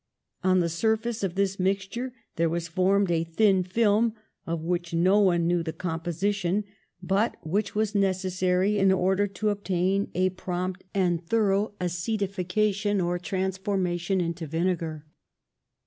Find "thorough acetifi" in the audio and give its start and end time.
11.27-12.47